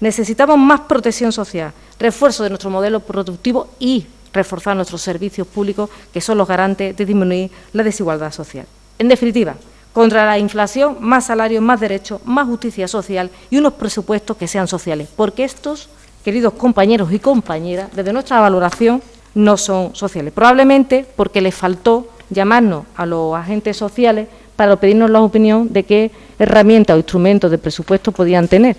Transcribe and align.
Necesitamos 0.00 0.58
más 0.58 0.80
protección 0.80 1.32
social, 1.32 1.72
refuerzo 1.98 2.42
de 2.42 2.50
nuestro 2.50 2.70
modelo 2.70 3.00
productivo 3.00 3.68
y 3.78 4.06
reforzar 4.32 4.76
nuestros 4.76 5.00
servicios 5.02 5.46
públicos, 5.46 5.88
que 6.12 6.20
son 6.20 6.38
los 6.38 6.46
garantes 6.46 6.96
de 6.96 7.06
disminuir 7.06 7.50
la 7.72 7.82
desigualdad 7.82 8.32
social. 8.32 8.66
En 8.98 9.08
definitiva, 9.08 9.54
contra 9.92 10.26
la 10.26 10.38
inflación, 10.38 10.98
más 11.00 11.26
salarios, 11.26 11.62
más 11.62 11.80
derechos, 11.80 12.20
más 12.26 12.46
justicia 12.46 12.88
social 12.88 13.30
y 13.50 13.58
unos 13.58 13.74
presupuestos 13.74 14.36
que 14.36 14.48
sean 14.48 14.68
sociales, 14.68 15.08
porque 15.16 15.44
estos, 15.44 15.88
queridos 16.24 16.52
compañeros 16.54 17.12
y 17.12 17.18
compañeras, 17.18 17.88
desde 17.94 18.12
nuestra 18.12 18.40
valoración, 18.40 19.02
no 19.34 19.56
son 19.56 19.94
sociales. 19.94 20.32
Probablemente 20.34 21.06
porque 21.14 21.40
les 21.40 21.54
faltó 21.54 22.08
llamarnos 22.30 22.84
a 22.96 23.06
los 23.06 23.36
agentes 23.36 23.76
sociales 23.76 24.26
para 24.56 24.74
pedirnos 24.76 25.10
la 25.10 25.20
opinión 25.20 25.72
de 25.72 25.84
qué 25.84 26.10
herramientas 26.38 26.94
o 26.94 26.98
instrumentos 26.98 27.50
de 27.50 27.58
presupuesto 27.58 28.10
podían 28.10 28.48
tener. 28.48 28.74